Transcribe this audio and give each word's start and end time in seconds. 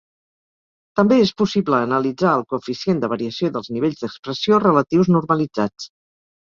També 0.99 1.19
és 1.25 1.33
possible 1.41 1.83
analitzar 1.89 2.33
el 2.39 2.47
coeficient 2.55 3.05
de 3.05 3.13
variació 3.15 3.53
dels 3.59 3.73
nivells 3.77 4.03
d'expressió 4.05 4.63
relatius 4.69 5.15
normalitzats. 5.19 5.93